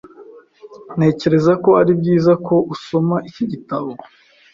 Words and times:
Ntekereza 0.97 1.53
ko 1.63 1.69
ari 1.81 1.91
byiza 1.99 2.33
ko 2.45 2.55
usoma 2.73 3.15
iki 3.29 3.43
gitabo. 3.51 3.89